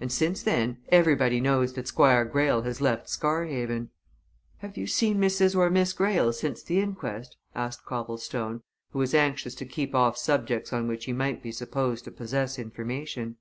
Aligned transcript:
And, 0.00 0.10
since 0.10 0.42
then, 0.42 0.78
everybody 0.88 1.42
knows 1.42 1.74
that 1.74 1.86
Squire 1.86 2.24
Greyle 2.24 2.62
has 2.62 2.80
left 2.80 3.06
Scarhaven." 3.06 3.90
"Have 4.60 4.78
you 4.78 4.86
seen 4.86 5.18
Mrs. 5.18 5.54
or 5.54 5.68
Miss 5.68 5.92
Greyle 5.92 6.32
since 6.32 6.62
the 6.62 6.80
inquest?" 6.80 7.36
asked 7.54 7.84
Copplestone, 7.84 8.62
who 8.92 8.98
was 9.00 9.12
anxious 9.14 9.54
to 9.56 9.66
keep 9.66 9.94
off 9.94 10.16
subjects 10.16 10.72
on 10.72 10.88
which 10.88 11.04
he 11.04 11.12
might 11.12 11.42
be 11.42 11.52
supposed 11.52 12.04
to 12.04 12.10
possess 12.10 12.58
information. 12.58 13.36